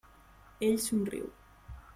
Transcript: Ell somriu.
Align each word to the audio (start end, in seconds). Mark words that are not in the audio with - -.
Ell 0.67 0.79
somriu. 0.87 1.27